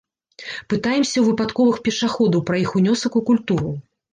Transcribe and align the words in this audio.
Пытаемся 0.73 1.13
ў 1.19 1.25
выпадковых 1.27 1.77
пешаходаў 1.89 2.45
пра 2.51 2.63
іх 2.65 2.75
унёсак 2.81 3.11
у 3.21 3.25
культуру. 3.33 3.71